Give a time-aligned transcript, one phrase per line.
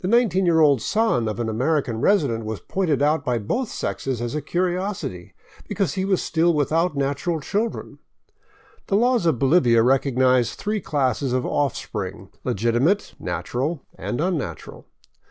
[0.00, 4.20] The nineteen year old son of an American resident was pointed out by both sexes
[4.20, 5.32] as a curiosity,
[5.66, 7.98] because he was still without natural children.
[8.88, 14.84] The laws of Bolivia recognize three classes of offspring,— legitimate, natural, and unnatural.